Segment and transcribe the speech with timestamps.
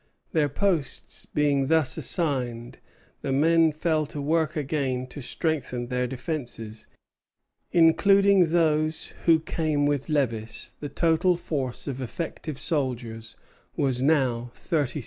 [0.31, 2.79] Their posts being thus assigned,
[3.21, 6.87] the men fell to work again to strengthen their defences.
[7.71, 13.35] Including those who came with Lévis, the total force of effective soldiers
[13.77, 14.99] was now thirty six hundred.